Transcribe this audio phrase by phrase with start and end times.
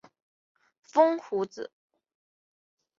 [0.81, 1.69] 风胡子。